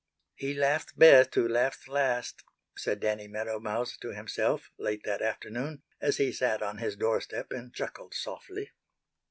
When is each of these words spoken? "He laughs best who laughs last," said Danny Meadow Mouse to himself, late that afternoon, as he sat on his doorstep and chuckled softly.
"He 0.33 0.55
laughs 0.55 0.93
best 0.93 1.35
who 1.35 1.47
laughs 1.47 1.87
last," 1.87 2.43
said 2.75 2.99
Danny 3.01 3.27
Meadow 3.27 3.59
Mouse 3.59 3.97
to 3.97 4.13
himself, 4.15 4.71
late 4.79 5.03
that 5.03 5.21
afternoon, 5.21 5.83
as 6.01 6.17
he 6.17 6.31
sat 6.31 6.63
on 6.63 6.79
his 6.79 6.95
doorstep 6.95 7.51
and 7.51 7.71
chuckled 7.71 8.15
softly. 8.15 8.71